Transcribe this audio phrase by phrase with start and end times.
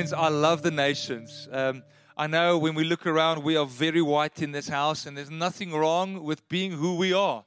[0.00, 1.46] Friends, I love the nations.
[1.52, 1.82] Um,
[2.16, 5.28] I know when we look around, we are very white in this house, and there's
[5.28, 7.44] nothing wrong with being who we are.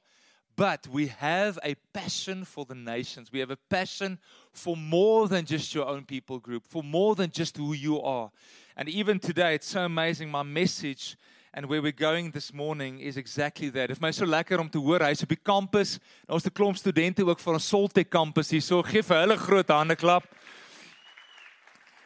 [0.55, 3.31] But we have a passion for the nations.
[3.31, 4.19] We have a passion
[4.51, 8.29] for more than just your own people group, for more than just who you are.
[8.77, 10.29] And even today, it's so amazing.
[10.29, 11.17] My message
[11.55, 13.87] and where we're going this morning is exactly that.
[13.87, 15.99] Dit is my so lekker om te hoor hy's op die kampus.
[16.29, 18.61] Is 'n klomp studente ook van ons Soltech kampus hier.
[18.61, 20.23] So gee vir hulle groot hande klap.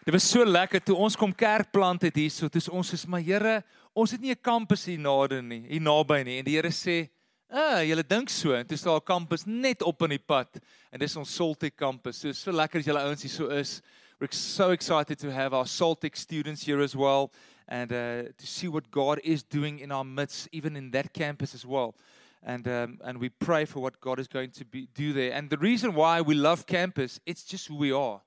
[0.07, 2.31] Dit was so lekker toe ons kom kerk plant het hier.
[2.31, 3.57] So dis ons is maar Here,
[3.91, 6.37] ons het nie 'n kampus hier nader nie, hier naby nie.
[6.39, 7.09] En die Here sê,
[7.49, 10.61] "Ah, julle dink so." En toe staan 'n kampus net op in die pad.
[10.93, 12.19] En dis ons Soltech kampus.
[12.19, 13.81] So so lekker as julle ouens hier so is.
[14.17, 17.29] We're so excited to have our Soltech students here as well
[17.67, 21.53] and uh, to see what God is doing in our midst, even in that campus
[21.53, 21.95] as well.
[22.41, 25.33] And, um, and we pray for what God is going to be, do there.
[25.33, 28.21] And the reason why we love campus, it's just who we are.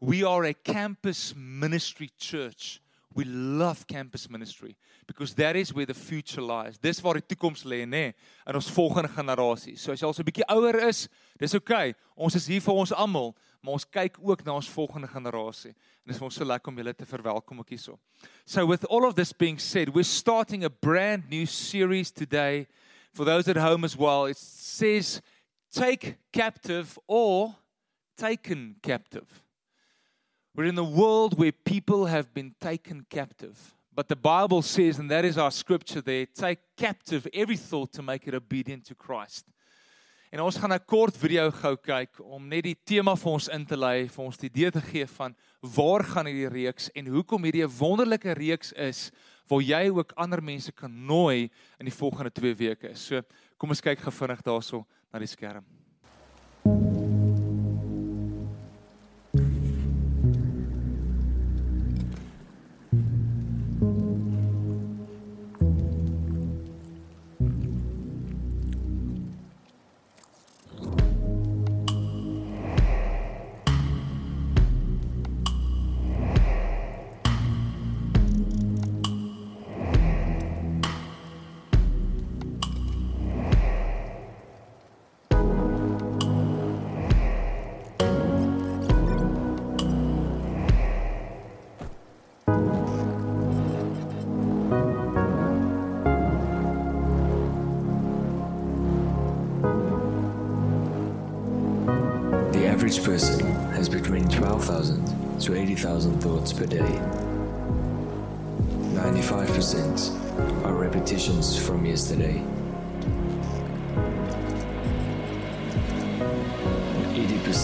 [0.00, 2.80] We are a campus ministry church.
[3.14, 6.78] We love campus ministry because that is where the future lies.
[6.78, 8.12] Dis waar die toekoms lê, nê,
[8.46, 9.74] in ons volgende generasie.
[9.74, 11.08] So as jy al so 'n bietjie ouer is,
[11.40, 11.90] dis oukei.
[11.90, 11.94] Okay.
[12.14, 15.70] Ons is hier vir ons almal, maar ons kyk ook na ons volgende generasie.
[15.72, 17.98] En dit is vir ons so lekker om julle te verwelkom ook hierso.
[18.46, 22.68] So with all of this being said, we're starting a brand new series today
[23.12, 24.26] for those at home as well.
[24.26, 25.22] It says
[25.72, 27.56] take captive or
[28.16, 29.26] taken captive.
[30.58, 33.56] We're in a world where people have been taken captive.
[33.94, 38.02] But the Bible says, and that is our scripture there, take captive every thought to
[38.02, 39.46] make it obedient to Christ.
[40.32, 43.64] En ons gaan 'n kort video gou kyk om net die tema vir ons in
[43.64, 47.44] te lei, vir ons die idee te gee van waar gaan hierdie reeks en hoekom
[47.44, 49.12] hierdie 'n wonderlike reeks is
[49.46, 52.96] waar jy ook ander mense kan nooi in die volgende 2 weke.
[52.96, 53.22] So,
[53.56, 55.64] kom ons kyk gou vinnig daarso na die skerm.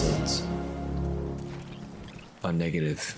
[0.05, 0.45] 80%
[2.43, 3.17] are negative.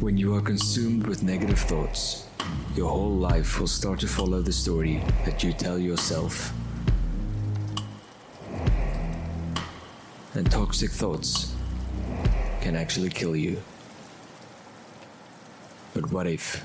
[0.00, 2.26] When you are consumed with negative thoughts,
[2.76, 6.52] your whole life will start to follow the story that you tell yourself.
[10.34, 11.54] And toxic thoughts
[12.60, 13.62] can actually kill you.
[15.92, 16.64] But what if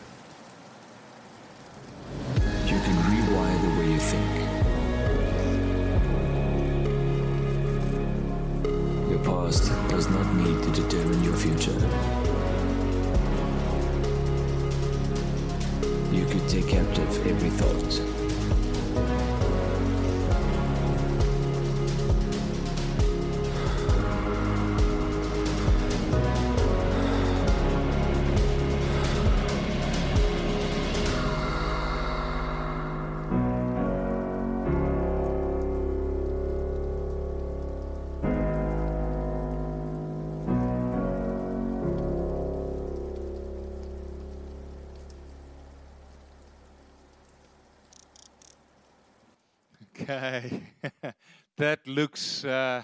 [50.10, 50.64] Okay.
[51.58, 52.82] that looks uh,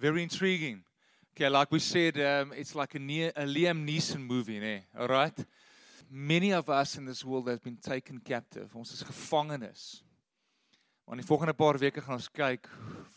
[0.00, 0.82] very intriguing.
[1.36, 4.80] Okay, like we said, um, it's like a, ne- a Liam Neeson movie, né?
[4.98, 5.34] All right?
[6.10, 8.70] Many of us in this world have been taken captive.
[8.74, 10.02] Ons is gevangenes.
[11.04, 12.68] Maar in die volgende paar weke gaan ons kyk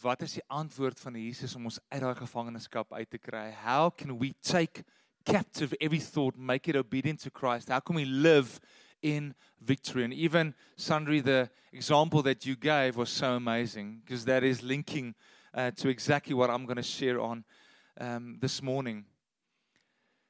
[0.02, 3.54] wat is die antwoord van Jesus om ons uit daai gevangenskap uit te kry?
[3.64, 4.84] How can we take
[5.24, 7.70] captive every thought, make it obedient to Christ?
[7.72, 8.60] How can we live
[9.06, 10.04] in victory.
[10.04, 15.14] And even Sandri, the example that you gave was so amazing because that is linking
[15.54, 17.46] uh, to exactly what I'm going to share on
[18.00, 19.06] um, this morning.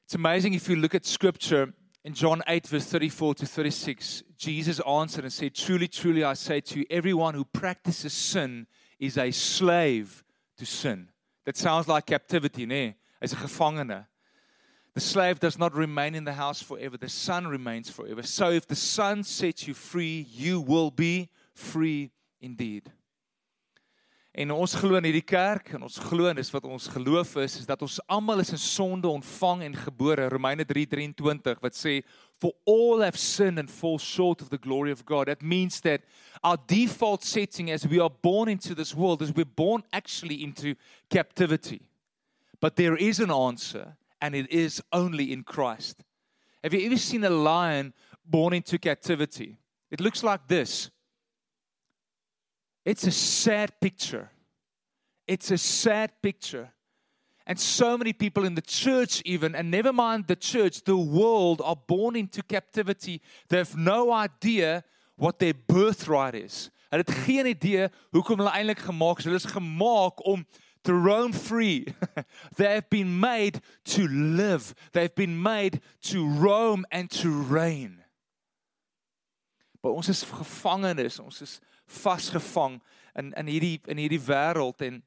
[0.04, 1.72] It's amazing if you look at scripture
[2.04, 4.22] in John 8, verse 34 to 36.
[4.36, 8.66] Jesus answered and said, Truly, truly, I say to you, everyone who practices sin
[9.00, 10.22] is a slave
[10.58, 11.08] to sin.
[11.46, 12.96] That sounds like captivity, ne?
[13.22, 14.04] As a gevangene.
[14.96, 18.22] The slave does not remain in the house forever, the son remains forever.
[18.22, 22.90] So if the son sets you free, you will be free indeed.
[24.32, 27.58] En ons glo in hierdie kerk en ons glo en dis wat ons geloof is
[27.60, 30.30] is dat ons almal is in sonde ontvang en gebore.
[30.32, 31.98] Romeine 3:23 wat sê
[32.40, 35.26] for all have sinned and fall short of the glory of God.
[35.26, 36.08] That means that
[36.42, 40.74] our default setting as we are born into this world is we're born actually into
[41.10, 41.82] captivity.
[42.60, 46.04] But there is an answer and it is only in Christ
[46.62, 47.92] have you ever seen a lion
[48.24, 49.58] born into captivity
[49.90, 50.90] it looks like this
[52.86, 54.30] It's a sad picture.
[55.26, 56.72] It's a sad picture.
[57.44, 61.60] And so many people in the church, even, and never mind the church, the world,
[61.64, 63.20] are born into captivity.
[63.48, 64.84] They have no idea
[65.16, 66.70] what their birthright is.
[66.90, 69.26] Hulle het geen idee hoekom hulle eintlik gemaak is.
[69.26, 70.46] Hulle is gemaak om
[70.86, 71.86] to roam free.
[72.56, 74.74] they have been made to live.
[74.92, 78.02] They've been made to roam and to reign.
[79.82, 82.80] Maar ons is gevangenes, ons is vasgevang
[83.14, 85.02] in in hierdie in hierdie wêreld en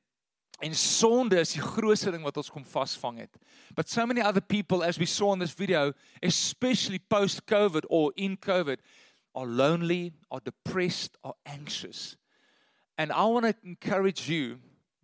[0.59, 3.37] en sonde is die grootste ding wat ons kom vasvang het.
[3.75, 5.93] But so many other people as we saw in this video,
[6.23, 8.79] especially post COVID or in COVID,
[9.35, 12.17] are lonely, are depressed, are anxious.
[12.97, 14.59] And I want to encourage you,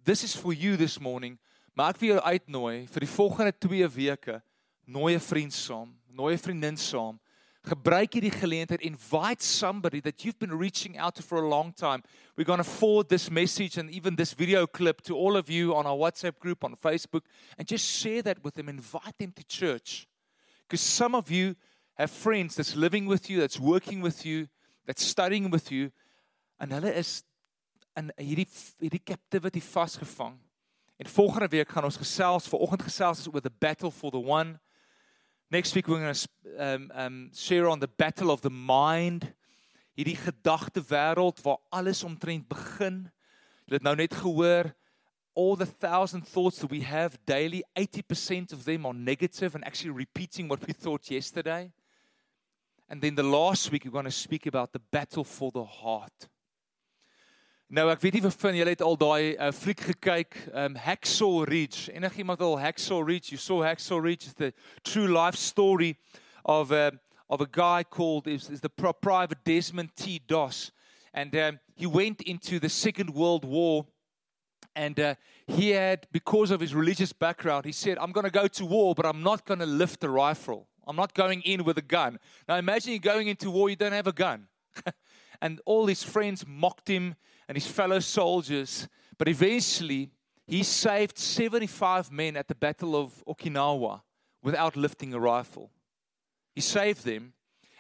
[0.06, 1.38] this is for you this morning.
[1.74, 4.40] Maar ek wil jou uitnooi vir die volgende 2 weke,
[4.88, 7.20] nooi 'n vriend saam, nooi 'n vriendin saam.
[7.66, 12.04] Gebruik hierdie geleentheid invite somebody that you've been reaching out to for a long time.
[12.38, 15.74] We're going to forward this message and even this video clip to all of you
[15.74, 17.24] on our WhatsApp group on Facebook
[17.58, 18.70] and just share that with them.
[18.70, 20.08] Invite them to church.
[20.68, 21.56] Because some of you
[21.96, 24.48] have friends that's living with you that's working with you
[24.86, 25.92] that's studying with you
[26.60, 27.24] and hulle is
[27.96, 28.48] in hierdie
[28.80, 30.38] hierdie captivity vasgevang
[30.98, 34.60] en volgende week gaan ons gesels vanoggend gesels oor the battle for the one
[35.52, 36.28] Next week we're going to
[36.58, 39.34] um um share on the battle of the mind.
[39.96, 43.12] Hierdie gedagte wêreld waar alles omtrent begin.
[43.70, 44.74] Jy het nou net gehoor
[45.36, 49.94] all the thousand thoughts that we have daily 80% of them are negative and actually
[49.94, 51.72] repeating what we thought yesterday.
[52.90, 56.28] And then the last week we're going to speak about the battle for the heart.
[57.68, 61.48] Nou ek weet nie of van julle het al daai uh, fliek gekyk, um Hacksaw
[61.50, 61.90] Ridge.
[61.98, 63.32] Enigiemand al Hacksaw Ridge?
[63.32, 64.28] You saw Hacksaw Ridge?
[64.28, 64.54] It's the
[64.84, 65.96] true life story
[66.46, 66.92] of a uh,
[67.28, 70.22] of a guy called is, is the private Desmond T.
[70.28, 70.72] Doss,
[71.12, 73.88] and um, he went into the Second World War.
[74.78, 75.16] And uh,
[75.48, 78.94] he had, because of his religious background, he said, I'm going to go to war,
[78.94, 80.68] but I'm not going to lift a rifle.
[80.86, 82.20] I'm not going in with a gun.
[82.48, 84.50] Now imagine you're going into war, you don't have a gun.
[85.42, 87.16] and all his friends mocked him
[87.48, 88.88] and his fellow soldiers.
[89.18, 90.12] But eventually,
[90.48, 94.02] he saved 75 men at the Battle of Okinawa
[94.44, 95.72] without lifting a rifle.
[96.54, 97.34] He saved them.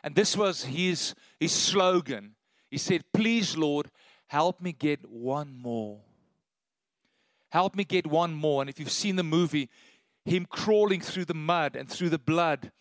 [0.03, 2.35] And this was his, his slogan.
[2.69, 3.89] He said, Please, Lord,
[4.27, 5.99] help me get one more.
[7.49, 8.61] Help me get one more.
[8.61, 9.69] And if you've seen the movie,
[10.25, 12.71] him crawling through the mud and through the blood,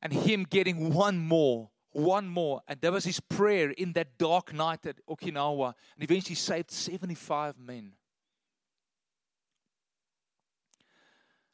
[0.00, 2.60] and him getting one more one more.
[2.68, 5.74] And that was his prayer in that dark night at Okinawa.
[5.94, 7.92] And eventually saved 75 men.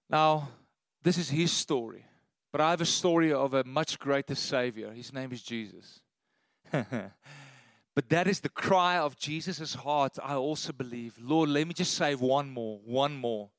[0.08, 0.48] Now,
[1.02, 2.04] this is his story.
[2.52, 4.90] But I have a story of a much greater Savior.
[4.92, 6.00] His name is Jesus.
[6.72, 11.14] but that is the cry of Jesus' heart, I also believe.
[11.20, 13.50] Lord, let me just save one more, one more.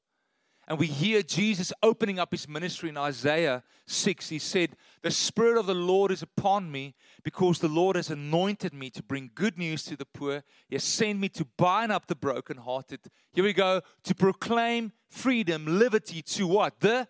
[0.67, 4.29] And we hear Jesus opening up his ministry in Isaiah 6.
[4.29, 8.73] He said, The Spirit of the Lord is upon me because the Lord has anointed
[8.73, 10.43] me to bring good news to the poor.
[10.69, 13.01] He has sent me to bind up the brokenhearted.
[13.33, 16.79] Here we go, to proclaim freedom, liberty to what?
[16.79, 17.07] The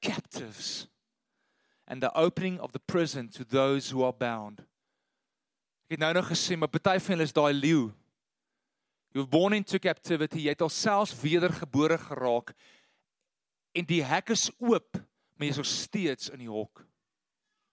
[0.00, 0.86] captives.
[1.88, 4.62] And the opening of the prison to those who are bound.
[5.86, 7.82] Ek het nou nog gesê, maar party van hulle is daai leeu.
[9.14, 12.50] Jy was born into captivity, jy het alselfs wedergebore geraak
[13.76, 14.96] en die hek is oop,
[15.36, 16.84] maar jy's nog steeds in die hok.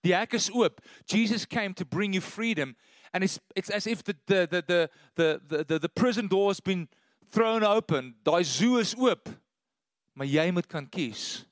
[0.03, 0.81] Die hek is oop.
[1.07, 2.75] Jesus came to bring you freedom
[3.13, 6.59] and it's it's as if the the the the the the, the prison door has
[6.59, 6.89] been
[7.31, 8.15] thrown open.
[8.23, 9.29] Daai zoo is oop.
[10.13, 11.45] Maar jy moet kan kies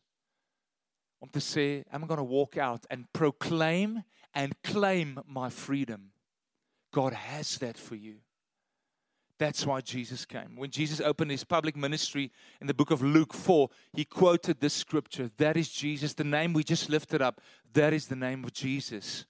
[1.22, 4.04] om te sê I'm going to walk out and proclaim
[4.34, 6.12] and claim my freedom.
[6.92, 8.22] God has that for you.
[9.42, 10.56] That's why Jesus came.
[10.56, 12.32] When Jesus opened his public ministry
[12.62, 15.32] in the book of Luke 4, he quoted this scripture.
[15.38, 17.42] That is Jesus, the name we just lifted up.
[17.74, 19.26] That is the name of Jesus.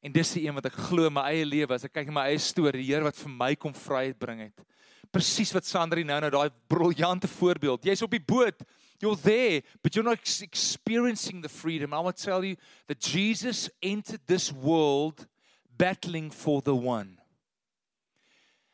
[0.00, 2.24] En dis die een wat ek glo my eie lewe as ek kyk na my
[2.30, 4.64] eie storie, die Here wat vir my kom vryheid bring het.
[5.12, 7.84] Presies wat Sandri nou nou daai briljante voorbeeld.
[7.84, 8.64] Jy's op die boot.
[9.02, 11.92] You're there, but you're not experiencing the freedom.
[11.92, 12.56] I want to tell you
[12.88, 15.26] that Jesus entered this world
[15.76, 17.20] battling for the one.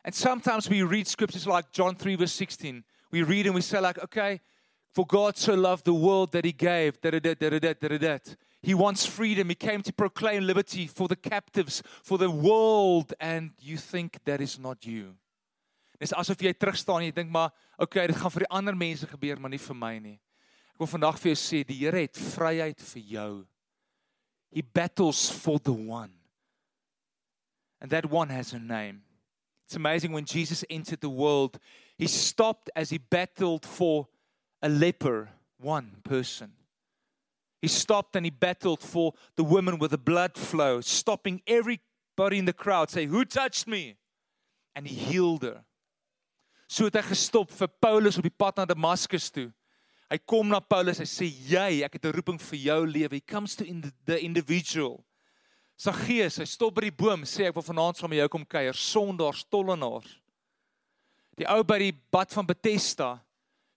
[0.04, 2.84] And sometimes we read scriptures like John 3, verse 16.
[3.10, 4.40] We read and we say, like, okay,
[4.92, 7.00] for God so loved the world that he gave.
[7.00, 8.18] Da, da, da, da, da, da, da.
[8.62, 9.48] He wants freedom.
[9.48, 13.14] He came to proclaim liberty for the captives, for the world.
[13.20, 15.14] And you think that is not you.
[16.00, 18.76] Dis asof jy terug staan en jy dink maar okay dit gaan vir die ander
[18.76, 20.16] mense gebeur maar nie vir my nie.
[20.72, 23.32] Ek wil vandag vir jou sê die Here het vryheid vir jou.
[24.48, 26.14] He battles for the one.
[27.84, 29.04] And that one has a name.
[29.70, 31.60] It's amazing when Jesus entered the world,
[31.96, 34.08] he stopped as he battled for
[34.60, 35.28] a leper,
[35.60, 36.54] one person.
[37.62, 42.46] He stopped and he battled for the woman with the blood flow, stopping everybody in
[42.46, 43.94] the crowd, say, Who touched me?
[44.74, 45.62] And he healed her.
[46.66, 49.52] So het hy gestop vir Paulus op die pad na Damaskus toe.
[50.10, 53.20] Hy kom na Paulus, hy sê, "Jy, ek het 'n roeping vir jou lewe." He
[53.20, 55.04] comes to in the, the individual.
[55.80, 58.76] Saggeus, hy stop by die boom, sê ek wil vanaand saam met jou kom kuier,
[58.76, 60.10] sondaars, tollenaars.
[61.40, 63.14] Die ou by die bad van Bethesda,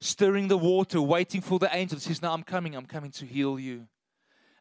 [0.03, 3.57] stirring the water, waiting for the angel, says, "Now I'm coming, I'm coming to heal
[3.57, 3.87] you."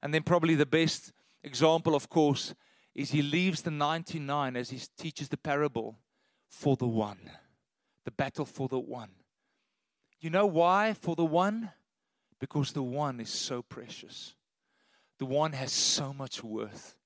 [0.01, 2.55] And then probably the best example of course
[2.95, 5.99] is he leaves the 99 as he teaches the parable
[6.49, 7.29] for the one.
[8.05, 9.11] The battle for the one.
[10.21, 11.73] You know why for the one?
[12.39, 14.37] Because the one is so precious.
[15.19, 16.97] The one has so much worth.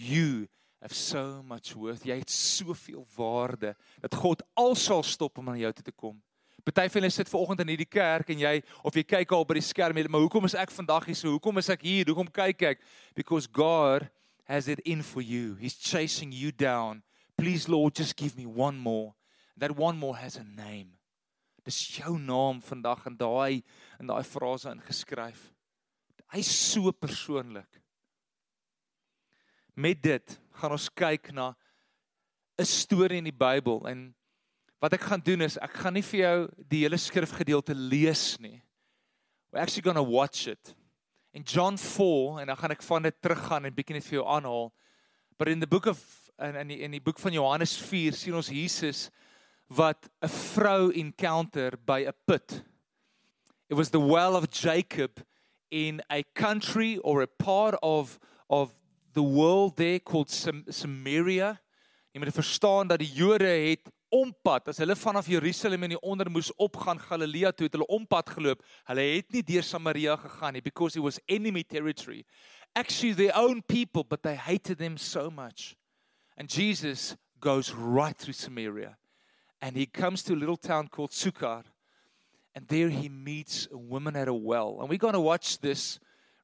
[0.00, 0.48] You
[0.80, 2.06] have so much worth.
[2.08, 6.16] Jy het soveel waarde dat God al sal stop om na jou toe te kom.
[6.64, 8.52] Party van julle sit vanoggend in hierdie kerk en jy
[8.84, 11.32] of jy kyk al by die skerm en maar hoekom is ek vandag hier so?
[11.36, 12.08] Hoekom is ek hier?
[12.08, 12.84] Hoekom kyk ek?
[13.16, 14.08] Because God
[14.48, 15.56] has it in for you.
[15.60, 17.02] He's chasing you down.
[17.36, 19.14] Please Lord, just give me one more.
[19.56, 20.96] That one more has a name.
[21.64, 23.62] Dis jou naam vandag in daai
[24.00, 25.50] in daai frase ingeskryf.
[26.32, 27.79] Hy's so persoonlik
[29.80, 31.54] met dit gaan ons kyk na
[32.58, 34.14] 'n storie in die Bybel en
[34.80, 38.62] wat ek gaan doen is ek gaan nie vir jou die hele skrifgedeelte lees nie.
[39.52, 40.74] We're actually going to watch it.
[41.32, 44.26] In John 4 en dan gaan ek van dit teruggaan en bietjie net vir jou
[44.26, 44.72] aanhaal.
[45.38, 45.98] But in the book of
[46.40, 49.10] in in die, in die boek van Johannes 4 sien ons Jesus
[49.68, 52.62] wat 'n vrou encounter by 'n put.
[53.68, 55.20] It was the well of Jacob
[55.70, 58.18] in a country or a part of
[58.48, 58.74] of
[59.12, 61.58] the world there called Sam Samaria.
[62.12, 66.30] Jy moet verstaan dat die Jode het ompad as hulle vanaf Jerusalem in die onder
[66.30, 68.64] moes opgaan Galilea toe het hulle ompad geloop.
[68.90, 72.24] Hulle het nie deur Samaria gegaan nie because it was enemy territory.
[72.74, 75.76] Actually their own people but they hated them so much.
[76.36, 78.96] And Jesus goes right through Samaria
[79.62, 81.64] and he comes to a little town called Sukkar
[82.54, 84.78] and there he meets a woman at a well.
[84.80, 86.00] And we're going to watch this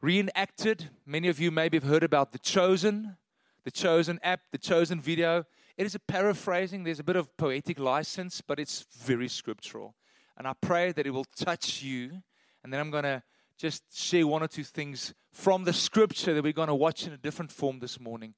[0.07, 0.91] reenacted.
[1.05, 3.17] Many of you maybe have heard about The Chosen,
[3.65, 5.45] The Chosen app, The Chosen video.
[5.77, 9.97] It is a paraphrasing, there's a bit of poetic license, but it's very scriptural.
[10.39, 12.23] And I pray that it will touch you.
[12.63, 13.21] And then I'm going to
[13.59, 17.13] just share one or two things from the scripture that we're going to watch in
[17.13, 18.35] a different form this morning.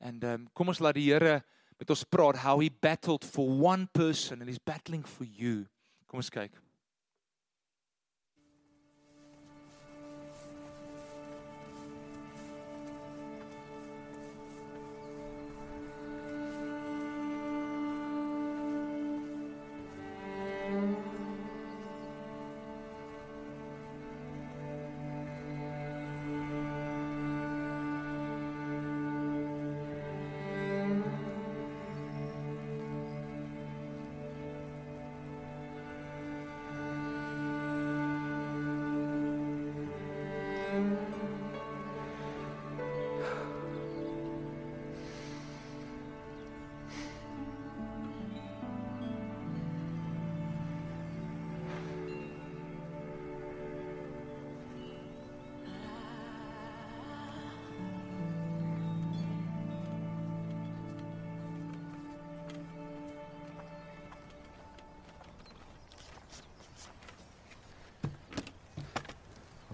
[0.00, 1.44] And um, kom ons laat die Here
[1.78, 5.66] met ons praat how he battled for one person and he's battling for you.
[6.08, 6.56] Kom ons kyk.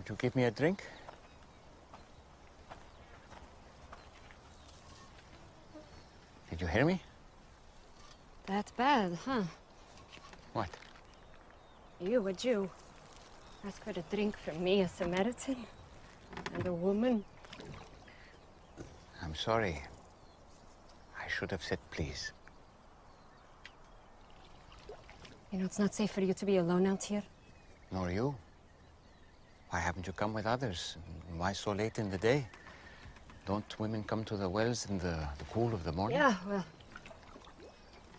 [0.08, 0.82] You give me a drink?
[6.48, 7.02] Did you hear me?
[8.46, 9.42] That bad, huh?
[10.54, 10.70] What?
[12.00, 12.70] You, a Jew,
[13.66, 15.56] ask for a drink from me, a Samaritan,
[16.54, 17.22] and a woman.
[19.22, 19.82] I'm sorry.
[21.22, 22.32] I should have said please.
[25.52, 27.22] You know, it's not safe for you to be alone out here.
[27.92, 28.34] Nor you.
[29.70, 30.96] Why haven't you come with others?
[31.30, 32.46] And Why so late in the day?
[33.46, 36.18] Don't women come to the wells in the, the cool of the morning?
[36.18, 36.64] Yeah, well,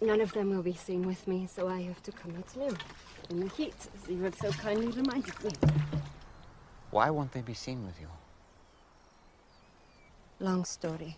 [0.02, 2.76] none of them will be seen with me, so I have to come out now.
[3.30, 5.52] In the heat, as you have so kindly reminded me.
[6.92, 8.08] Why won't they be seen with you?
[10.40, 11.16] Long story.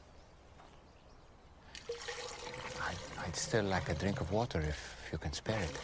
[2.81, 5.79] I'd, I'd still like a drink of water if you can spare it.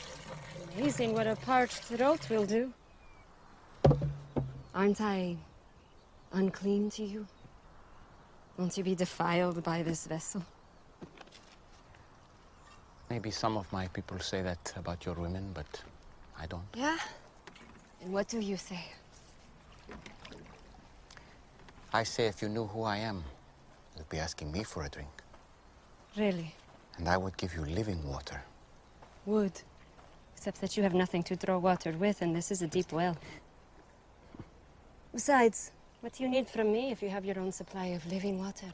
[0.77, 2.74] Amazing what a parched throat will do.
[4.77, 5.36] Aren't I
[6.34, 7.25] unclean to you?
[8.57, 10.46] Won't you be defiled by this vessel?
[13.10, 15.65] Maybe some of my people say that about your women, but
[16.39, 16.62] I don't.
[16.75, 17.00] Yeah?
[18.03, 18.79] And what do you say?
[21.91, 23.24] I say if you knew who I am,
[23.98, 25.10] you'd be asking me for a drink.
[26.15, 26.53] Really?
[27.00, 28.39] And I would give you living water.
[29.25, 29.60] Would.
[30.36, 33.17] Except that you have nothing to draw water with, and this is a deep well.
[35.18, 35.72] Besides,
[36.02, 38.72] what do you need from me if you have your own supply of living water?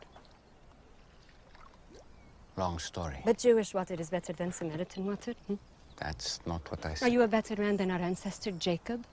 [2.58, 3.22] Long story.
[3.24, 5.36] But Jewish water is better than Samaritan water.
[5.48, 5.56] hmm?
[5.96, 7.08] That's not what I said.
[7.08, 9.06] Are you a better man than our ancestor Jacob,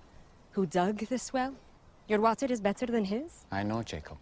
[0.51, 1.55] who dug this well?
[2.09, 3.45] Your water is better than his?
[3.53, 4.19] I know Jacob.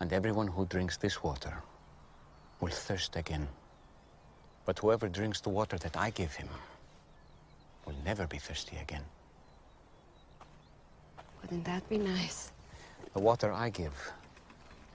[0.00, 1.62] And everyone who drinks this water
[2.60, 3.46] will thirst again.
[4.64, 6.48] But whoever drinks the water that I give him
[7.86, 9.04] will never be thirsty again.
[11.42, 12.52] Wouldn't that be nice?
[13.12, 14.12] The water I give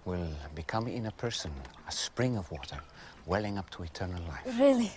[0.05, 1.51] will become in a person
[1.87, 2.79] a spring of water
[3.25, 4.59] welling up to eternal life.
[4.59, 4.91] Really?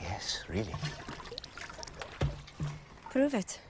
[0.00, 0.74] Yes, really.
[3.10, 3.60] Prove it.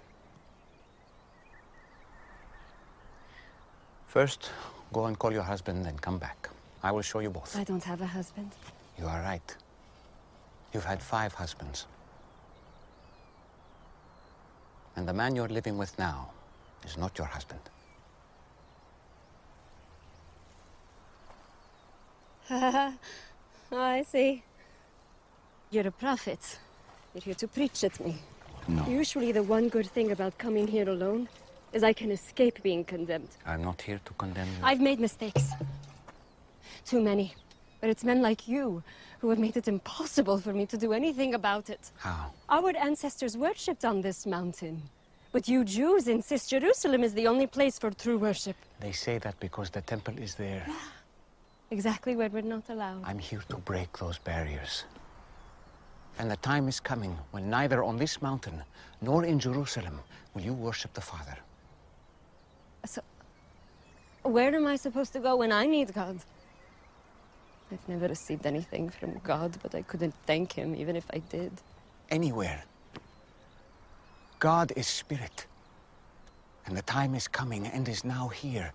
[4.06, 4.50] First,
[4.92, 6.48] go and call your husband and come back.
[6.82, 7.56] I will show you both.
[7.56, 8.50] I don't have a husband.
[8.98, 9.56] You are right.
[10.72, 11.86] You've had five husbands.
[14.96, 16.30] And the man you're living with now
[16.84, 17.60] is not your husband.
[22.50, 22.92] oh,
[23.72, 24.42] I see.
[25.70, 26.58] You're a prophet.
[27.14, 28.16] You're here to preach at me.
[28.66, 28.84] No.
[28.88, 31.28] Usually, the one good thing about coming here alone
[31.72, 33.28] is I can escape being condemned.
[33.46, 34.58] I'm not here to condemn you.
[34.62, 35.50] I've made mistakes.
[36.84, 37.34] Too many.
[37.80, 38.82] But it's men like you
[39.20, 41.92] who have made it impossible for me to do anything about it.
[41.98, 42.32] How?
[42.48, 44.82] Our ancestors worshipped on this mountain.
[45.32, 48.56] But you Jews insist Jerusalem is the only place for true worship.
[48.80, 50.66] They say that because the temple is there.
[51.72, 53.02] Exactly where we're not allowed.
[53.04, 54.84] I'm here to break those barriers.
[56.18, 58.60] And the time is coming when neither on this mountain
[59.00, 60.00] nor in Jerusalem
[60.34, 61.38] will you worship the Father.
[62.84, 63.02] So,
[64.24, 66.18] where am I supposed to go when I need God?
[67.70, 71.52] I've never received anything from God, but I couldn't thank Him even if I did.
[72.10, 72.64] Anywhere.
[74.40, 75.46] God is spirit.
[76.66, 78.72] And the time is coming and is now here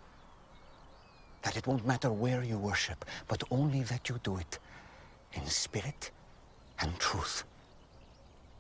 [1.41, 4.60] that it won't matter where you worship, but only that you do it
[5.34, 6.12] in spirit
[6.80, 7.43] and truth.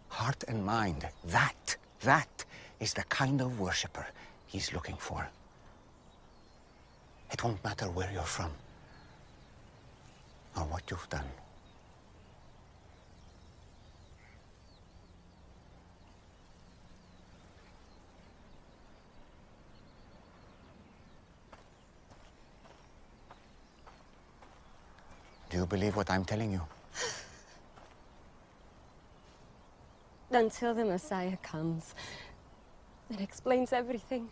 [0.09, 2.45] Heart and mind, that, that
[2.79, 4.05] is the kind of worshiper
[4.47, 5.27] he's looking for.
[7.31, 8.51] It won't matter where you're from
[10.55, 11.25] or what you've done.
[25.55, 26.61] You believe what I'm telling you?
[30.31, 31.95] Until the Messiah comes
[33.09, 34.27] and explains everything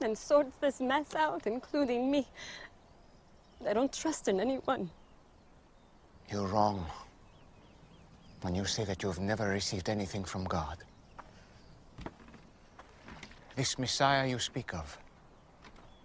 [0.00, 2.26] and sorts this mess out, including me.
[3.66, 4.90] I don't trust in anyone.
[6.30, 6.84] You're wrong
[8.42, 10.78] when you say that you've never received anything from God.
[13.56, 14.98] This Messiah you speak of,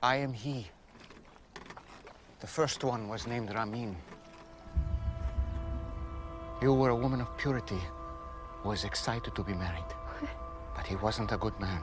[0.01, 0.67] I am He.
[2.39, 3.97] The first one was named Ramin.
[6.61, 7.79] You were a woman of purity
[8.61, 9.91] who was excited to be married.
[10.75, 11.81] But he wasn't a good man.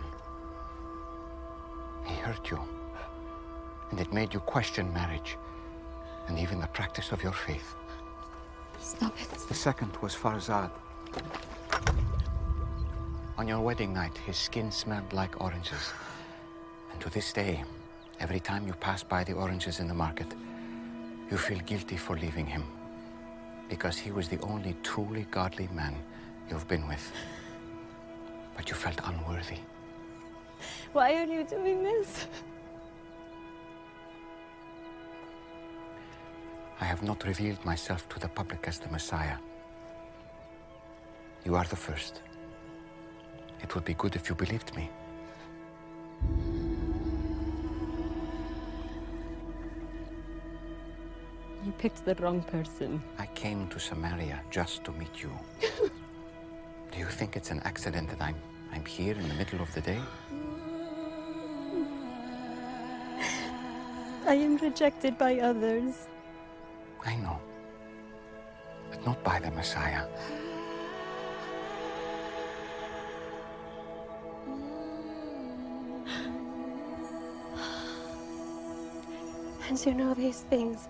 [2.05, 2.61] He hurt you.
[3.91, 5.39] And it made you question marriage
[6.29, 7.75] and even the practice of your faith.
[8.81, 9.31] Stop it.
[9.49, 10.71] The second was Farzad.
[13.39, 15.93] On your wedding night, his skin smelled like oranges.
[16.93, 17.65] And to this day,
[18.21, 20.35] every time you pass by the oranges in the market,
[21.31, 22.65] you feel guilty for leaving him.
[23.69, 25.95] Because he was the only truly godly man
[26.51, 27.13] you've been with.
[28.57, 29.59] But you felt unworthy.
[30.93, 32.27] Why are you doing this?
[36.81, 39.39] I have not revealed myself to the public as the Messiah.
[41.45, 42.23] You are the first.
[43.63, 44.91] It would be good if you believed me.
[51.79, 53.03] Picked the wrong person.
[53.19, 55.31] I came to Samaria just to meet you.
[56.93, 58.37] Do you think it's an accident that I'm
[58.73, 60.01] I'm here in the middle of the day?
[64.27, 66.09] I am rejected by others.
[67.05, 67.39] I know.
[68.91, 70.07] But not by the Messiah.
[79.69, 80.89] And you know these things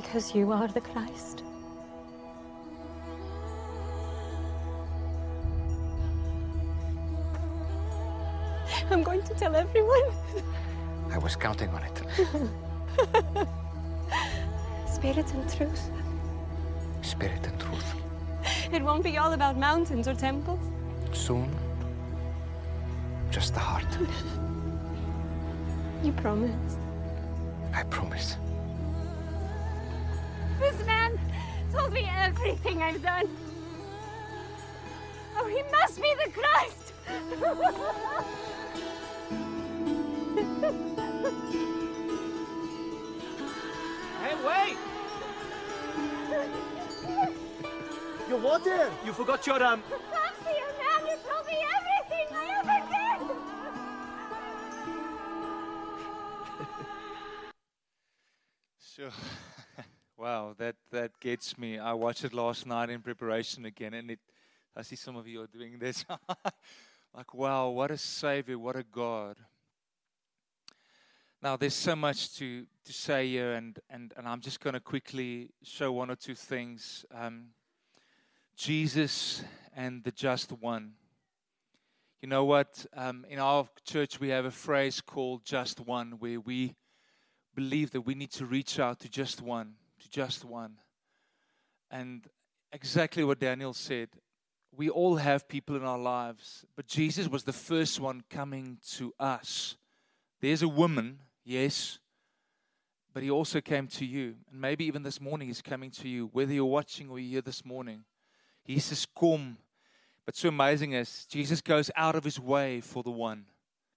[0.00, 1.42] because you are the Christ.
[8.90, 10.02] I'm going to tell everyone.
[11.12, 12.02] I was counting on it.
[14.88, 15.90] Spirit and truth.
[17.02, 17.94] Spirit and truth.
[18.72, 20.60] It won't be all about mountains or temples.
[21.12, 21.54] Soon,
[23.30, 23.86] just the heart.
[26.02, 26.78] You promise.
[27.74, 28.38] I promise.
[31.90, 33.28] Told me everything I've done.
[35.36, 36.92] Oh, he must be the Christ.
[44.22, 44.76] Hey, wait!
[48.28, 48.90] Your what there?
[49.04, 49.82] You forgot your um.
[61.20, 61.78] Gets me.
[61.78, 64.20] I watched it last night in preparation again, and it,
[64.74, 66.04] I see some of you are doing this.
[67.14, 69.36] like, wow, what a Savior, what a God.
[71.42, 74.80] Now, there's so much to, to say here, and, and, and I'm just going to
[74.80, 77.04] quickly show one or two things.
[77.14, 77.48] Um,
[78.56, 79.42] Jesus
[79.74, 80.92] and the Just One.
[82.20, 82.84] You know what?
[82.94, 86.74] Um, in our church, we have a phrase called Just One, where we
[87.54, 90.76] believe that we need to reach out to just one, to just one.
[91.90, 92.26] And
[92.72, 94.08] exactly what Daniel said
[94.76, 99.12] we all have people in our lives, but Jesus was the first one coming to
[99.18, 99.76] us.
[100.40, 101.98] There's a woman, yes,
[103.12, 104.36] but he also came to you.
[104.50, 107.40] And maybe even this morning he's coming to you, whether you're watching or you're here
[107.40, 108.04] this morning.
[108.64, 109.58] He says, Come.
[110.24, 113.46] But so amazing is, Jesus goes out of his way for the one.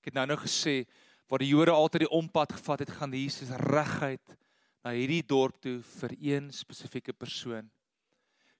[0.02, 0.88] Ek het nou nou gesê,
[1.30, 4.34] waar die Jode altyd die ompad gevat het, gaan Jesus reguit
[4.84, 7.70] na hierdie dorp toe vir een spesifieke persoon.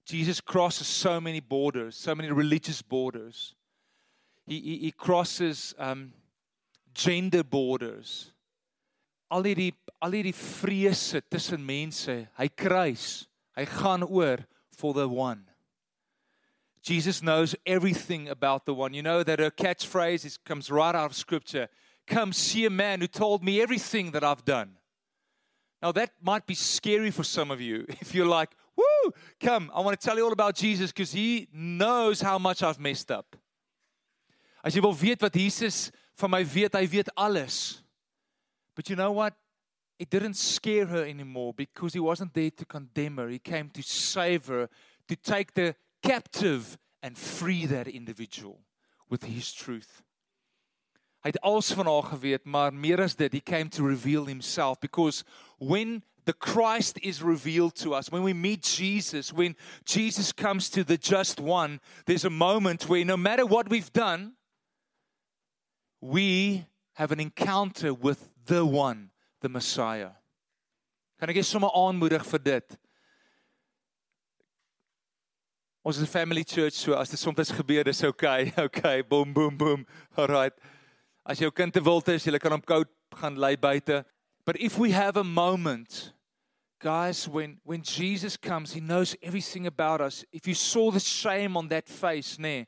[0.06, 3.56] Jesus crosses so many borders, so many religious borders.
[4.46, 6.14] He, he, he crosses um,
[6.94, 8.32] gender borders.
[9.32, 15.46] Al hierdie al hierdie vrese tussen mense, hy kruis, hy gaan oor for the one.
[16.84, 18.94] Jesus knows everything about the one.
[18.94, 21.70] You know that her catchphrase is, comes right out of scripture.
[22.06, 24.76] Come see a man who told me everything that I've done.
[25.82, 29.82] Now, that might be scary for some of you if you're like, woo, come, I
[29.82, 33.36] want to tell you all about Jesus because he knows how much I've messed up.
[34.64, 37.82] As jy wil weet wat Jesus van my weet, hy weet alles.
[38.76, 39.34] But you know what?
[40.00, 43.28] It didn't scare her anymore because he wasn't there to condemn her.
[43.28, 44.70] He came to save her,
[45.08, 48.62] to take the captive and free that individual
[49.10, 50.02] with his truth.
[51.24, 54.80] Hy het alles van haar geweet, maar meer as dit, he came to reveal himself
[54.80, 55.24] because
[55.58, 59.56] when the Christ is revealed to us, when we meet Jesus, when
[59.86, 64.34] Jesus comes to the just one, there's a moment where no matter what we've done,
[66.02, 70.12] we have an encounter with the one, the Messiah.
[71.20, 72.78] Kan ek sommer aanmoedig vir dit?
[75.84, 78.54] Ons is 'n family church, so as dit soms gebeur, dis okay.
[78.58, 79.86] Okay, boom boom boom.
[80.18, 80.54] Alright.
[81.26, 84.04] As jou kind te wild is, jy kan hom koud gaan lê buite.
[84.46, 86.14] But if we have a moment
[86.80, 90.26] guys when when Jesus comes, he knows everything about us.
[90.32, 92.68] If you saw the shame on that face, nee,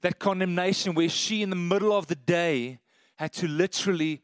[0.00, 2.78] that condemnation where she in the middle of the day
[3.16, 4.22] had to literally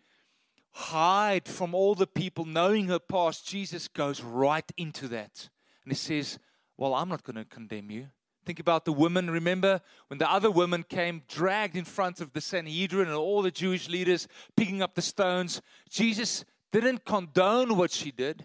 [0.71, 5.49] hide from all the people knowing her past, Jesus goes right into that.
[5.85, 6.39] And he says,
[6.77, 8.09] Well, I'm not going to condemn you.
[8.45, 9.31] Think about the woman.
[9.31, 13.51] Remember when the other woman came dragged in front of the Sanhedrin and all the
[13.51, 15.63] Jewish leaders picking up the stones?
[15.89, 16.45] Jesus
[16.81, 18.45] didn't condone what she did,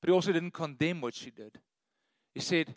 [0.00, 1.58] but he also didn't condemn what she did.
[2.34, 2.74] He said,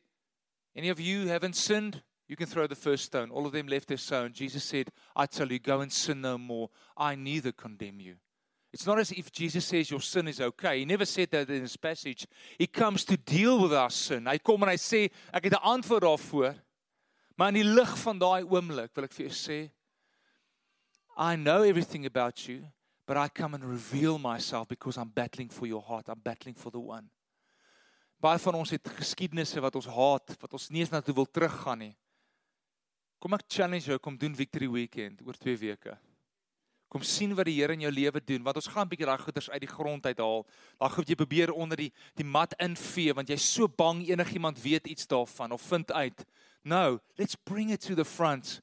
[0.76, 2.02] Any of you haven't sinned?
[2.28, 3.32] You can throw the first stone.
[3.32, 4.34] All of them left their stone.
[4.34, 6.70] Jesus said, I tell you, go and sin no more.
[6.98, 8.16] I neither condemn you.
[8.74, 10.80] It's not as if Jesus says your sin is okay.
[10.80, 12.28] He never said that in this passage.
[12.60, 14.26] He comes to deal with our sin.
[14.26, 16.56] Hy kom en hy sê ek het 'n antwoord daarvoor.
[17.38, 19.72] Maar in die lig van daai oomblik wil ek vir jou sê
[21.18, 22.68] I know everything about you,
[23.08, 26.10] but I come and reveal myself because I'm battling for your heart.
[26.10, 27.08] I'm battling for the one.
[28.20, 31.30] Baie van ons het geskiedenisse wat ons haat, wat ons nie eens na toe wil
[31.30, 31.94] teruggaan nie.
[33.24, 35.96] Kom ek challenge jou kom doen Victory Weekend oor 2 weke.
[36.92, 39.24] Kom sien wat die Here in jou lewe doen, want ons gaan 'n bietjie daai
[39.24, 40.46] goeders uit die grond uithaal.
[40.80, 44.88] Daai goed jy probeer onder die die mat invee want jy's so bang enigiemand weet
[44.88, 46.26] iets daarvan of vind uit.
[46.64, 48.62] No, let's bring it to the front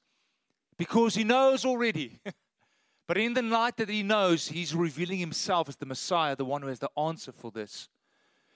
[0.76, 2.20] because he knows already.
[3.06, 6.62] but in the night that he knows, he's revealing himself as the Messiah, the one
[6.62, 7.88] who has the answer for this.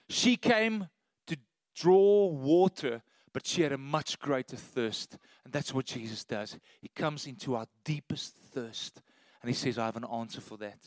[0.09, 0.89] She came
[1.27, 1.37] to
[1.75, 5.17] draw water but she had a much greater thirst.
[5.45, 6.59] And that's what Jesus does.
[6.81, 9.01] He comes into our deepest thirst
[9.41, 10.79] and he says, I have an answer for that.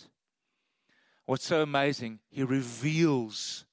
[1.26, 3.66] What's so amazing, he reveals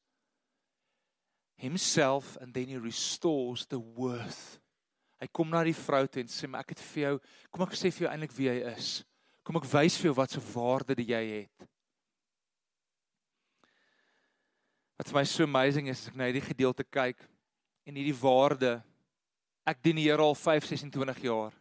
[1.56, 4.60] himself and then he restores the worth.
[5.20, 7.20] Hy kom na die vrou toe en sê, "Ek het vir jou,
[7.50, 9.02] kom ek sê vir jou eintlik wie is.
[9.48, 11.68] Kom ek wys vir jou wat se waarde dit jy het."
[14.98, 17.22] Wat vir my so amazing is, as ek na hierdie gedeelte kyk,
[17.88, 18.76] en hierdie waarde.
[19.68, 21.54] Ek dien die Here al 5 26 jaar.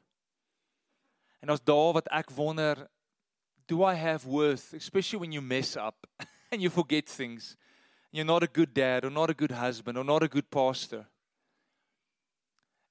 [1.42, 2.88] En as daar wat ek wonder,
[3.68, 6.08] do I have worth, especially when you mess up
[6.52, 7.56] and you forget things.
[8.12, 11.06] You're not a good dad or not a good husband or not a good pastor.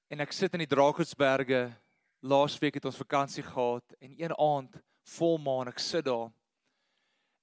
[0.09, 1.67] En ek sit in die Drakensberge.
[2.25, 6.31] Laasweek het ons vakansie gehad en een aand volmaan ek sit daar.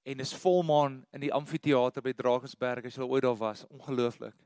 [0.05, 3.65] En dis volmaan in die amfitheater by Drakensberge as jy ooit daar was.
[3.73, 4.37] Ongelooflik.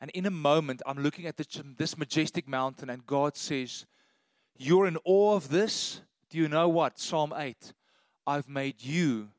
[0.00, 3.86] And in a moment, I'm looking at this majestic mountain, and God says,
[4.56, 6.02] You're in awe of this.
[6.30, 6.98] Do you know what?
[6.98, 7.72] Psalm 8
[8.26, 9.30] I've made you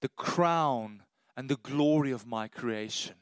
[0.00, 1.02] the crown
[1.36, 3.14] and the glory of my creation.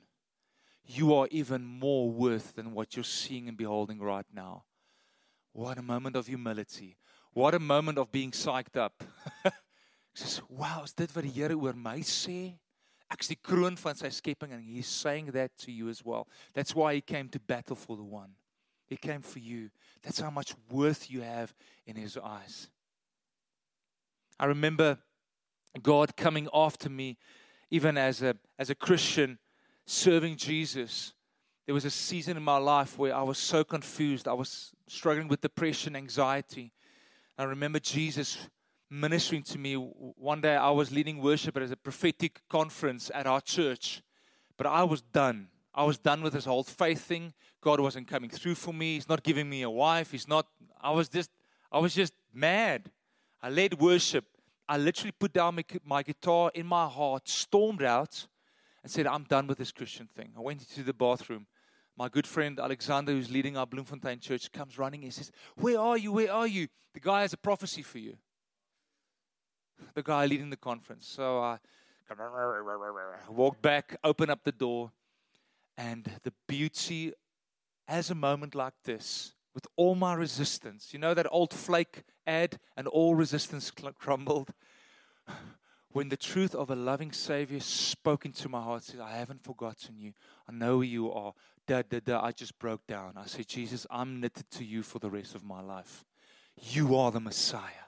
[0.84, 4.64] You are even more worth than what you're seeing and beholding right now.
[5.52, 6.96] What a moment of humility.
[7.32, 9.04] What a moment of being psyched up.
[10.14, 12.54] says, wow, is dit wat die Here oor my sê?
[13.10, 16.28] Ek's die kroon van sy skepping and he's saying that to you as well.
[16.54, 18.34] That's why he came to battle for the one.
[18.86, 19.70] He came for you.
[20.02, 21.54] That's how much worth you have
[21.86, 22.68] in his eyes.
[24.38, 24.98] I remember
[25.82, 27.18] God coming after me
[27.70, 29.38] even as a as a Christian
[29.86, 31.14] serving Jesus.
[31.66, 34.26] There was a season in my life where I was so confused.
[34.26, 36.72] I was struggling with depression, anxiety.
[37.40, 38.37] I remember Jesus
[38.90, 39.72] ministering to me.
[39.72, 44.03] One day I was leading worship at a prophetic conference at our church,
[44.59, 45.48] but I was done.
[45.74, 47.33] I was done with this whole faith thing.
[47.62, 48.96] God wasn't coming through for me.
[48.96, 50.11] He's not giving me a wife.
[50.11, 50.48] He's not.
[50.83, 51.31] I was just,
[51.72, 52.90] I was just mad.
[53.40, 54.26] I led worship.
[54.68, 58.26] I literally put down my, my guitar in my heart, stormed out,
[58.83, 60.35] and said, I'm done with this Christian thing.
[60.37, 61.46] I went into the bathroom.
[62.00, 65.98] My good friend Alexander, who's leading our Bloemfontein church, comes running and says, Where are
[65.98, 66.12] you?
[66.12, 66.68] Where are you?
[66.94, 68.16] The guy has a prophecy for you
[69.94, 71.06] the guy leading the conference.
[71.06, 71.58] So I
[73.28, 74.92] walked back, opened up the door,
[75.76, 77.12] and the beauty
[77.86, 82.58] as a moment like this, with all my resistance, you know that old flake ad,
[82.78, 84.54] and all resistance crumbled.
[85.92, 89.98] When the truth of a loving Savior spoke into my heart, said, I haven't forgotten
[89.98, 90.12] you.
[90.48, 91.34] I know who you are.
[91.70, 93.14] I just broke down.
[93.16, 96.04] I said, Jesus, I'm knitted to you for the rest of my life.
[96.56, 97.87] You are the Messiah.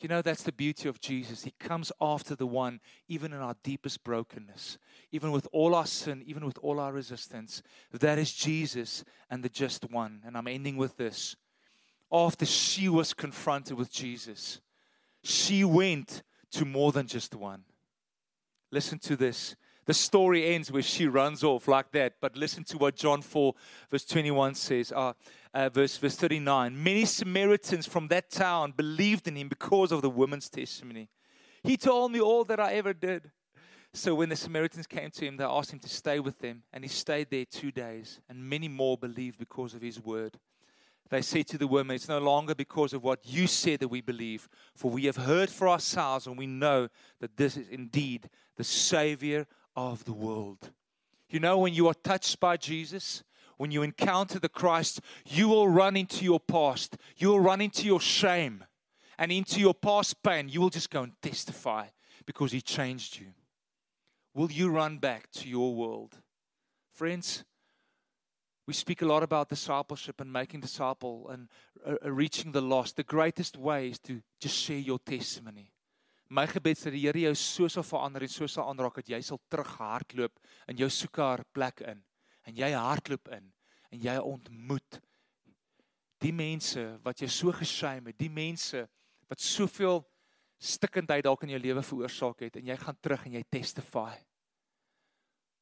[0.00, 1.44] You know, that's the beauty of Jesus.
[1.44, 4.76] He comes after the one, even in our deepest brokenness,
[5.12, 7.62] even with all our sin, even with all our resistance.
[7.92, 10.22] That is Jesus and the just one.
[10.26, 11.36] And I'm ending with this.
[12.10, 14.60] After she was confronted with Jesus,
[15.22, 17.62] she went to more than just one.
[18.72, 19.54] Listen to this.
[19.84, 22.14] The story ends where she runs off like that.
[22.20, 23.54] But listen to what John 4,
[23.90, 24.92] verse 21 says.
[24.92, 25.12] Uh,
[25.52, 26.82] uh, verse, verse 39.
[26.82, 31.08] Many Samaritans from that town believed in him because of the woman's testimony.
[31.62, 33.30] He told me all that I ever did.
[33.94, 36.62] So when the Samaritans came to him, they asked him to stay with them.
[36.72, 38.20] And he stayed there two days.
[38.28, 40.38] And many more believed because of his word.
[41.10, 44.00] They said to the woman, It's no longer because of what you said that we
[44.00, 46.88] believe, for we have heard for ourselves and we know
[47.20, 50.70] that this is indeed the Savior of the world.
[51.28, 53.22] You know, when you are touched by Jesus,
[53.56, 57.86] when you encounter the Christ, you will run into your past, you will run into
[57.86, 58.64] your shame
[59.18, 60.48] and into your past pain.
[60.48, 61.86] You will just go and testify
[62.26, 63.28] because He changed you.
[64.34, 66.18] Will you run back to your world?
[66.92, 67.44] Friends,
[68.66, 71.48] We speak a lot about discipleship and making disciple and
[71.84, 72.96] uh, uh, reaching the lost.
[72.96, 75.71] The greatest way is to just share your testimony.
[76.32, 79.10] My gebed is dat die Here jou so sal verander en so sal aanraak dat
[79.12, 80.38] jy sal terughardloop
[80.72, 82.00] in jou soekaar plek in
[82.48, 83.50] en jy hardloop in
[83.92, 84.96] en jy ontmoet
[86.24, 88.86] die mense wat jy so geshame het, die mense
[89.28, 90.00] wat soveel
[90.62, 94.14] stikkendheid dalk in jou lewe veroorsaak het en jy gaan terug en jy testify.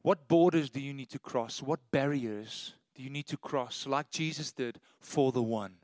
[0.06, 1.60] What borders do you need to cross?
[1.62, 5.80] What barriers do you need to cross like Jesus did for the one?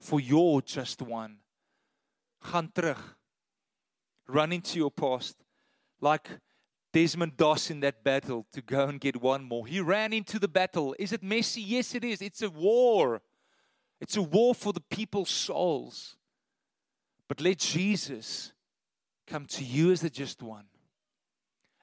[0.00, 1.38] For your just one.
[2.42, 3.15] Gaan terug
[4.28, 5.36] run into your past
[6.00, 6.28] like
[6.92, 9.66] Desmond Doss in that battle to go and get one more.
[9.66, 10.94] He ran into the battle.
[10.98, 11.60] Is it messy?
[11.60, 12.22] Yes, it is.
[12.22, 13.20] It's a war.
[14.00, 16.16] It's a war for the people's souls.
[17.28, 18.52] But let Jesus
[19.26, 20.66] come to you as the just one.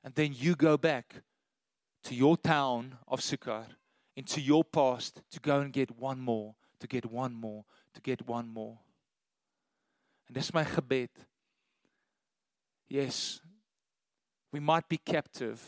[0.03, 1.21] And then you go back
[2.03, 3.67] to your town of Sychar,
[4.15, 8.27] into your past, to go and get one more, to get one more, to get
[8.27, 8.79] one more.
[10.27, 11.09] And dis my gebed
[12.93, 13.41] Yes,
[14.51, 15.59] we might be captive,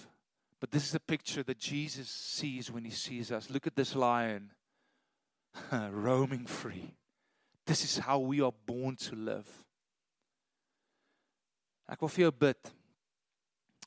[0.59, 3.49] but this is a picture that Jesus sees when he sees us.
[3.49, 4.51] Look at this lion
[5.71, 6.93] roaming free.
[7.65, 9.49] This is how we are born to live.
[11.89, 12.71] Ek wil vir jou bid.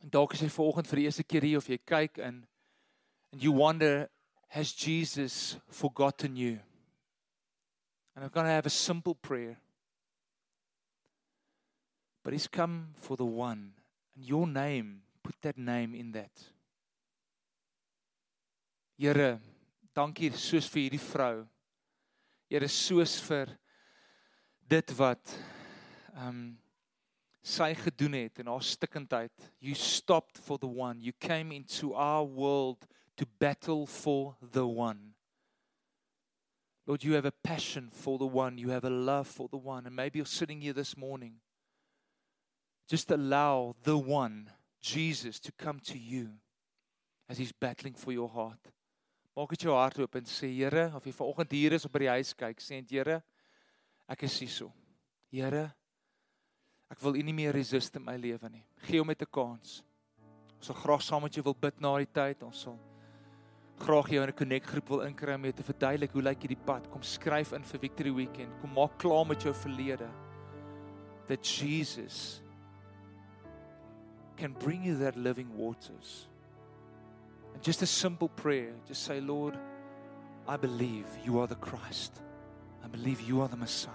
[0.02, 2.42] Dalk is jy vanoggend vir die eerste keer hier of jy kyk and
[3.38, 4.08] you wonder
[4.50, 6.58] has Jesus forgotten you?
[8.16, 9.60] And I'm going to have a simple prayer.
[12.28, 13.72] But he's come for the one.
[14.14, 16.30] And your name, put that name in that.
[18.98, 19.40] Here,
[19.96, 21.46] dankie soos vir hierdie vrou.
[22.50, 23.54] Here, soos vir
[24.68, 25.32] dit wat
[26.20, 26.52] um,
[27.40, 29.48] sy gedoen het in haar stikkendheid.
[29.58, 31.00] You stopped for the one.
[31.00, 32.84] You came into our world
[33.16, 35.14] to battle for the one.
[36.86, 38.58] Lord, you have a passion for the one.
[38.58, 39.86] You have a love for the one.
[39.86, 41.40] And maybe you're sitting here this morning
[42.88, 46.30] just allow the one, Jesus, to come to you
[47.28, 48.72] as he's battling for your heart.
[49.36, 52.00] Maak dit jou hart oop en sê Here, of jy vanoggend hier is of by
[52.06, 53.20] die huis kyk, sê net Here,
[54.08, 54.72] ek is hier so.
[55.30, 55.68] Here,
[56.88, 58.64] ek wil U nie meer resist in my lewe nie.
[58.88, 59.82] Gee hom net 'n kans.
[60.56, 62.42] Ons sal graag saam met jou wil bid na die tyd.
[62.42, 62.78] Ons sal
[63.78, 66.90] graag jou in 'n connect groep wil inkry om te verduidelik hoe lyk hierdie pad.
[66.90, 68.60] Kom skryf in vir Victory Weekend.
[68.60, 70.08] Kom maak klaar met jou verlede.
[71.28, 72.40] That Jesus
[74.38, 76.26] can bring you that living waters.
[77.52, 79.58] And just a simple prayer, just say, Lord,
[80.46, 82.20] I believe you are the Christ.
[82.82, 83.92] I believe you are the Messiah.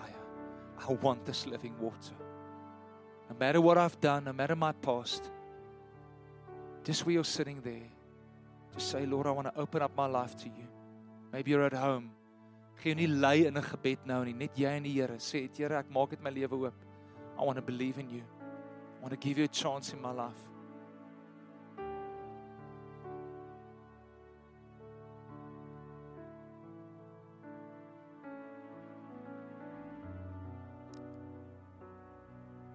[0.87, 2.15] I want this living water.
[3.29, 5.31] No matter what I've done, no matter my past,
[6.83, 7.89] just where you're sitting there,
[8.73, 10.67] just say, Lord, I want to open up my life to you.
[11.31, 12.11] Maybe you're at home.
[12.83, 15.15] Geen nie lei in 'n gebed nou nie, net jy en die Here.
[15.17, 16.73] Sê, Here, ek maak dit my lewe oop.
[17.39, 18.23] I want to believe in you.
[19.03, 20.31] Want to give you a chance in my life.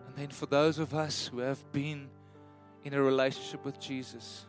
[0.07, 2.11] And then for those of us who have been
[2.85, 4.45] in a relationship with Jesus,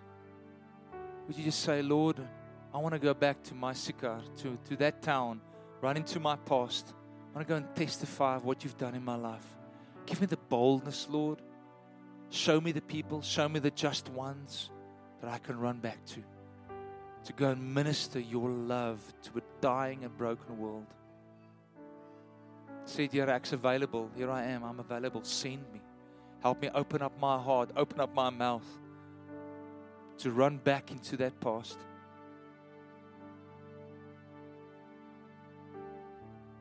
[1.27, 2.19] would you just say, Lord,
[2.73, 5.39] I want to go back to my Sychar, to, to that town,
[5.79, 6.93] run into my past.
[7.31, 9.47] I want to go and testify of what you've done in my life.
[10.05, 11.41] Give me the boldness, Lord.
[12.29, 14.69] Show me the people, show me the just ones
[15.21, 16.23] that I can run back to.
[17.25, 20.85] To go and minister your love to a dying and broken world.
[22.85, 24.09] Say, dear, ek's available.
[24.15, 24.63] Here I am.
[24.63, 25.23] I'm available.
[25.23, 25.81] Send me.
[26.41, 28.65] Help me open up my heart, open up my mouth
[30.19, 31.77] to run back into that past.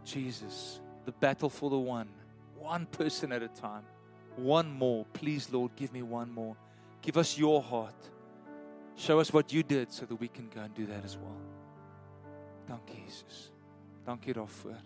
[0.05, 2.09] Jesus, the battle for the one,
[2.59, 3.85] one person at a time.
[4.39, 5.05] One more.
[5.13, 6.57] Please, Lord, give me one more.
[7.03, 7.95] Give us your heart.
[8.97, 11.37] Show us what you did so that we can go and do that as well.
[12.69, 13.51] Dankie Jesus.
[14.05, 14.77] thank Dankie daarvoor.